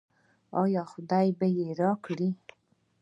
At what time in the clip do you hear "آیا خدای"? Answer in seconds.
0.61-1.27